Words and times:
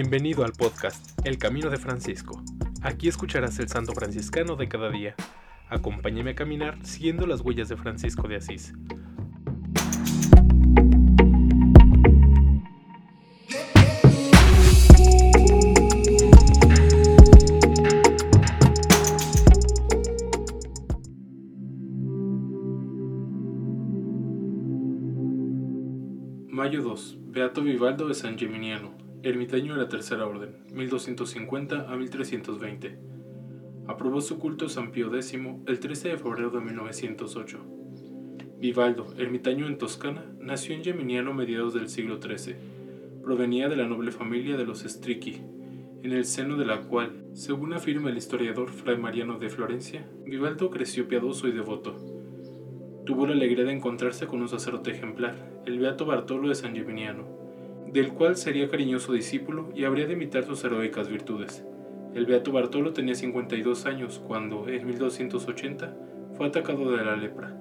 Bienvenido 0.00 0.44
al 0.44 0.52
podcast 0.52 1.18
El 1.26 1.38
Camino 1.38 1.70
de 1.70 1.76
Francisco. 1.76 2.40
Aquí 2.82 3.08
escucharás 3.08 3.58
el 3.58 3.68
santo 3.68 3.94
franciscano 3.94 4.54
de 4.54 4.68
cada 4.68 4.90
día. 4.90 5.16
Acompáñame 5.68 6.30
a 6.30 6.34
caminar 6.36 6.78
siguiendo 6.86 7.26
las 7.26 7.40
huellas 7.40 7.68
de 7.68 7.76
Francisco 7.76 8.28
de 8.28 8.36
Asís. 8.36 8.74
Mayo 26.46 26.82
2. 26.84 27.18
Beato 27.32 27.62
Vivaldo 27.62 28.06
de 28.06 28.14
San 28.14 28.38
Geminiano 28.38 29.07
ermitaño 29.22 29.74
de 29.74 29.82
la 29.82 29.88
Tercera 29.88 30.26
Orden, 30.26 30.64
1250 30.72 31.90
a 31.90 31.96
1320. 31.96 32.98
Aprobó 33.88 34.20
su 34.20 34.38
culto 34.38 34.68
San 34.68 34.92
Pío 34.92 35.08
X 35.14 35.34
el 35.66 35.80
13 35.80 36.10
de 36.10 36.18
febrero 36.18 36.50
de 36.50 36.60
1908. 36.60 37.58
Vivaldo, 38.60 39.14
ermitaño 39.18 39.66
en 39.66 39.78
Toscana, 39.78 40.24
nació 40.40 40.74
en 40.74 40.84
Geminiano 40.84 41.34
mediados 41.34 41.74
del 41.74 41.88
siglo 41.88 42.20
XIII. 42.20 42.56
Provenía 43.22 43.68
de 43.68 43.76
la 43.76 43.86
noble 43.86 44.12
familia 44.12 44.56
de 44.56 44.64
los 44.64 44.80
Stricchi, 44.80 45.42
en 46.02 46.12
el 46.12 46.24
seno 46.24 46.56
de 46.56 46.64
la 46.64 46.82
cual, 46.82 47.24
según 47.32 47.72
afirma 47.72 48.10
el 48.10 48.16
historiador 48.16 48.70
Fray 48.70 48.96
Mariano 48.96 49.38
de 49.38 49.48
Florencia, 49.48 50.08
Vivaldo 50.24 50.70
creció 50.70 51.08
piadoso 51.08 51.48
y 51.48 51.52
devoto. 51.52 51.96
Tuvo 53.04 53.26
la 53.26 53.32
alegría 53.32 53.64
de 53.64 53.72
encontrarse 53.72 54.26
con 54.26 54.40
un 54.40 54.48
sacerdote 54.48 54.92
ejemplar, 54.92 55.62
el 55.66 55.78
beato 55.78 56.06
Bartolo 56.06 56.48
de 56.48 56.54
San 56.54 56.76
Geminiano, 56.76 57.37
del 57.92 58.12
cual 58.12 58.36
sería 58.36 58.68
cariñoso 58.68 59.12
discípulo 59.12 59.70
y 59.74 59.84
habría 59.84 60.06
de 60.06 60.12
imitar 60.12 60.44
sus 60.44 60.62
heroicas 60.64 61.08
virtudes. 61.08 61.64
El 62.14 62.26
beato 62.26 62.52
Bartolo 62.52 62.92
tenía 62.92 63.14
52 63.14 63.86
años 63.86 64.22
cuando, 64.26 64.68
en 64.68 64.86
1280, 64.86 65.94
fue 66.34 66.46
atacado 66.46 66.90
de 66.90 67.04
la 67.04 67.16
lepra. 67.16 67.56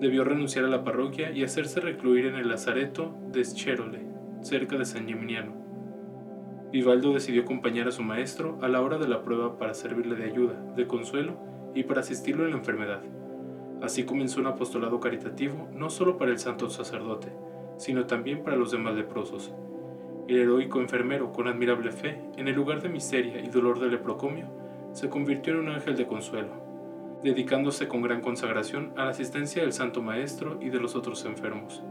Debió 0.00 0.24
renunciar 0.24 0.64
a 0.64 0.68
la 0.68 0.84
parroquia 0.84 1.32
y 1.32 1.42
hacerse 1.42 1.80
recluir 1.80 2.26
en 2.26 2.36
el 2.36 2.48
lazareto 2.48 3.16
de 3.32 3.44
Scherole, 3.44 4.06
cerca 4.42 4.76
de 4.76 4.84
San 4.84 5.08
Geminiano. 5.08 5.52
Vivaldo 6.70 7.12
decidió 7.12 7.42
acompañar 7.42 7.88
a 7.88 7.92
su 7.92 8.02
maestro 8.02 8.58
a 8.60 8.68
la 8.68 8.82
hora 8.82 8.98
de 8.98 9.08
la 9.08 9.22
prueba 9.22 9.58
para 9.58 9.74
servirle 9.74 10.16
de 10.16 10.24
ayuda, 10.24 10.60
de 10.76 10.86
consuelo 10.86 11.38
y 11.74 11.84
para 11.84 12.00
asistirlo 12.00 12.44
en 12.44 12.50
la 12.50 12.58
enfermedad. 12.58 13.02
Así 13.82 14.04
comenzó 14.04 14.40
un 14.40 14.46
apostolado 14.46 15.00
caritativo 15.00 15.68
no 15.72 15.90
solo 15.90 16.18
para 16.18 16.32
el 16.32 16.38
santo 16.38 16.68
sacerdote, 16.68 17.32
sino 17.76 18.06
también 18.06 18.42
para 18.42 18.56
los 18.56 18.70
demás 18.70 18.94
leprosos. 18.94 19.52
El 20.28 20.38
heroico 20.38 20.80
enfermero, 20.80 21.32
con 21.32 21.46
admirable 21.46 21.92
fe, 21.92 22.20
en 22.36 22.48
el 22.48 22.54
lugar 22.54 22.82
de 22.82 22.88
miseria 22.88 23.40
y 23.40 23.48
dolor 23.48 23.78
del 23.78 23.92
leprocomio, 23.92 24.46
se 24.92 25.08
convirtió 25.08 25.52
en 25.52 25.60
un 25.60 25.68
ángel 25.68 25.96
de 25.96 26.06
consuelo, 26.06 26.48
dedicándose 27.22 27.86
con 27.86 28.02
gran 28.02 28.20
consagración 28.20 28.92
a 28.96 29.04
la 29.04 29.10
asistencia 29.10 29.62
del 29.62 29.72
Santo 29.72 30.02
Maestro 30.02 30.58
y 30.60 30.70
de 30.70 30.80
los 30.80 30.96
otros 30.96 31.24
enfermos. 31.24 31.82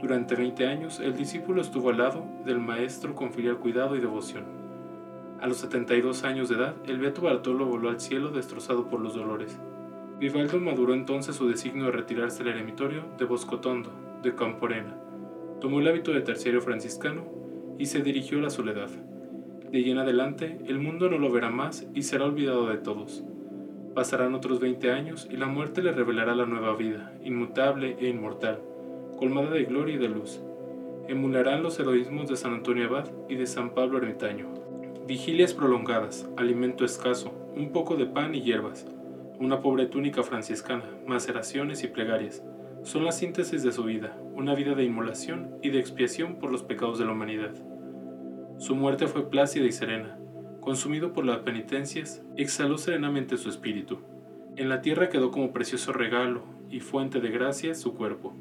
Durante 0.00 0.34
20 0.34 0.66
años, 0.66 1.00
el 1.00 1.16
discípulo 1.16 1.62
estuvo 1.62 1.90
al 1.90 1.98
lado 1.98 2.24
del 2.44 2.58
Maestro 2.58 3.14
con 3.14 3.32
filial 3.32 3.58
cuidado 3.58 3.96
y 3.96 4.00
devoción. 4.00 4.44
A 5.40 5.46
los 5.46 5.58
72 5.58 6.24
años 6.24 6.48
de 6.48 6.56
edad, 6.56 6.74
el 6.86 6.98
Beato 6.98 7.22
Bartolo 7.22 7.66
voló 7.66 7.90
al 7.90 8.00
cielo 8.00 8.30
destrozado 8.30 8.88
por 8.88 9.00
los 9.00 9.14
dolores. 9.14 9.58
Vivaldo 10.18 10.58
maduró 10.58 10.94
entonces 10.94 11.36
su 11.36 11.46
designio 11.46 11.84
de 11.84 11.92
retirarse 11.92 12.42
del 12.42 12.54
eremitorio 12.54 13.04
de 13.18 13.26
Boscotondo, 13.26 13.90
de 14.22 14.34
Camporena, 14.34 14.96
Tomó 15.60 15.80
el 15.80 15.88
hábito 15.88 16.12
de 16.12 16.20
terciario 16.20 16.60
franciscano 16.60 17.24
y 17.78 17.86
se 17.86 18.02
dirigió 18.02 18.38
a 18.38 18.42
la 18.42 18.50
soledad. 18.50 18.90
De 19.70 19.78
allí 19.78 19.90
en 19.90 19.98
adelante, 19.98 20.58
el 20.66 20.78
mundo 20.78 21.08
no 21.08 21.18
lo 21.18 21.32
verá 21.32 21.50
más 21.50 21.86
y 21.94 22.02
será 22.02 22.26
olvidado 22.26 22.68
de 22.68 22.76
todos. 22.76 23.24
Pasarán 23.94 24.34
otros 24.34 24.60
20 24.60 24.92
años 24.92 25.26
y 25.30 25.36
la 25.38 25.46
muerte 25.46 25.82
le 25.82 25.92
revelará 25.92 26.34
la 26.34 26.44
nueva 26.44 26.76
vida, 26.76 27.14
inmutable 27.24 27.96
e 27.98 28.08
inmortal, 28.08 28.60
colmada 29.16 29.50
de 29.50 29.64
gloria 29.64 29.94
y 29.94 29.98
de 29.98 30.08
luz. 30.08 30.42
Emularán 31.08 31.62
los 31.62 31.80
heroísmos 31.80 32.28
de 32.28 32.36
San 32.36 32.52
Antonio 32.52 32.86
Abad 32.86 33.08
y 33.28 33.36
de 33.36 33.46
San 33.46 33.70
Pablo 33.70 33.96
Ermitaño. 33.96 34.48
Vigilias 35.06 35.54
prolongadas, 35.54 36.28
alimento 36.36 36.84
escaso, 36.84 37.32
un 37.56 37.72
poco 37.72 37.96
de 37.96 38.06
pan 38.06 38.34
y 38.34 38.42
hierbas, 38.42 38.86
una 39.38 39.62
pobre 39.62 39.86
túnica 39.86 40.22
franciscana, 40.22 40.84
maceraciones 41.06 41.82
y 41.82 41.88
plegarias 41.88 42.42
son 42.86 43.04
la 43.04 43.10
síntesis 43.10 43.64
de 43.64 43.72
su 43.72 43.82
vida, 43.82 44.16
una 44.32 44.54
vida 44.54 44.76
de 44.76 44.84
inmolación 44.84 45.56
y 45.60 45.70
de 45.70 45.80
expiación 45.80 46.36
por 46.36 46.52
los 46.52 46.62
pecados 46.62 47.00
de 47.00 47.04
la 47.04 47.10
humanidad. 47.10 47.52
Su 48.58 48.76
muerte 48.76 49.08
fue 49.08 49.28
plácida 49.28 49.66
y 49.66 49.72
serena. 49.72 50.16
Consumido 50.60 51.12
por 51.12 51.24
las 51.24 51.38
penitencias, 51.38 52.22
exhaló 52.36 52.78
serenamente 52.78 53.38
su 53.38 53.48
espíritu. 53.48 53.98
En 54.54 54.68
la 54.68 54.82
tierra 54.82 55.08
quedó 55.08 55.32
como 55.32 55.52
precioso 55.52 55.92
regalo 55.92 56.44
y 56.70 56.78
fuente 56.78 57.18
de 57.20 57.28
gracia 57.30 57.74
su 57.74 57.92
cuerpo. 57.94 58.34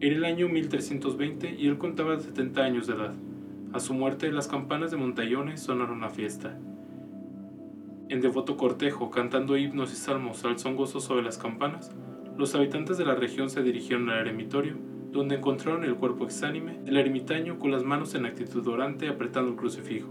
Era 0.00 0.16
el 0.16 0.24
año 0.24 0.48
1320 0.48 1.56
y 1.58 1.66
él 1.66 1.76
contaba 1.76 2.18
70 2.18 2.62
años 2.62 2.86
de 2.86 2.94
edad. 2.94 3.12
A 3.74 3.80
su 3.80 3.92
muerte, 3.92 4.32
las 4.32 4.48
campanas 4.48 4.92
de 4.92 4.96
Montallones 4.96 5.60
sonaron 5.60 6.04
a 6.04 6.08
fiesta. 6.08 6.58
En 8.08 8.22
devoto 8.22 8.56
cortejo, 8.56 9.10
cantando 9.10 9.58
himnos 9.58 9.92
y 9.92 9.96
salmos 9.96 10.42
al 10.46 10.58
son 10.58 10.74
gozoso 10.74 11.16
de 11.16 11.22
las 11.22 11.36
campanas, 11.36 11.94
los 12.38 12.54
habitantes 12.54 12.96
de 12.96 13.04
la 13.04 13.16
región 13.16 13.50
se 13.50 13.64
dirigieron 13.64 14.08
al 14.10 14.20
eremitorio, 14.20 14.74
donde 15.10 15.34
encontraron 15.34 15.82
el 15.82 15.96
cuerpo 15.96 16.24
exánime 16.24 16.78
del 16.84 16.96
ermitaño 16.96 17.58
con 17.58 17.72
las 17.72 17.82
manos 17.82 18.14
en 18.14 18.26
actitud 18.26 18.64
orante 18.68 19.08
apretando 19.08 19.50
el 19.50 19.56
crucifijo. 19.56 20.08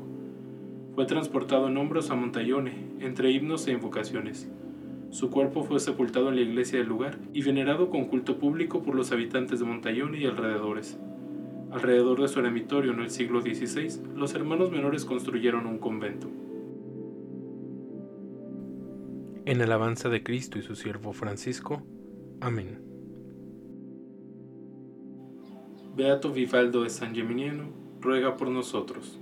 Fue 0.94 1.06
transportado 1.06 1.70
en 1.70 1.78
hombros 1.78 2.12
a 2.12 2.16
Montaione, 2.16 2.74
entre 3.00 3.32
himnos 3.32 3.66
e 3.68 3.72
invocaciones. 3.72 4.52
Su 5.10 5.30
cuerpo 5.30 5.64
fue 5.64 5.80
sepultado 5.80 6.28
en 6.28 6.36
la 6.36 6.42
iglesia 6.42 6.80
del 6.80 6.90
lugar 6.90 7.18
y 7.32 7.44
venerado 7.44 7.90
con 7.90 8.08
culto 8.08 8.38
público 8.38 8.84
por 8.84 8.96
los 8.96 9.14
habitantes 9.14 9.60
de 9.60 9.66
Montaione 9.66 10.20
y 10.20 10.26
alrededores. 10.26 11.00
Alrededor 11.72 12.22
de 12.22 12.28
su 12.28 12.40
eremitorio 12.40 12.92
en 12.92 13.00
el 13.00 13.10
siglo 13.10 13.40
XVI, 13.40 14.02
los 14.18 14.36
hermanos 14.36 14.70
menores 14.70 15.06
construyeron 15.06 15.66
un 15.66 15.78
convento. 15.78 16.30
En 19.46 19.62
alabanza 19.62 20.10
de 20.10 20.24
Cristo 20.24 20.60
y 20.60 20.62
su 20.62 20.76
siervo 20.76 21.14
Francisco, 21.14 21.84
Amén. 22.42 22.80
Beato 25.96 26.32
Vivaldo 26.32 26.84
de 26.84 26.92
San 26.92 27.16
Geminiano, 27.16 27.70
ruega 28.00 28.38
por 28.38 28.50
nosotros. 28.50 29.20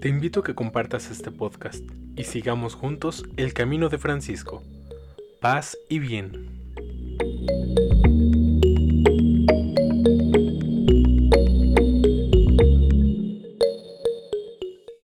Te 0.00 0.08
invito 0.10 0.40
a 0.40 0.42
que 0.44 0.54
compartas 0.54 1.10
este 1.10 1.30
podcast 1.30 1.82
y 2.16 2.24
sigamos 2.24 2.74
juntos 2.74 3.24
el 3.36 3.54
camino 3.54 3.88
de 3.88 3.98
Francisco. 3.98 4.62
Paz 5.40 5.78
y 5.88 5.98
bien. 5.98 6.53